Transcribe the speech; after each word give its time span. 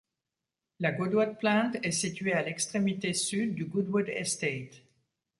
La 0.79 0.93
Goodwood 0.93 1.37
plant 1.37 1.73
est 1.83 1.91
située 1.91 2.33
à 2.33 2.41
l'extrémité 2.41 3.13
sud 3.13 3.53
du 3.53 3.65
Goodwood 3.65 4.09
Estate. 4.09 4.81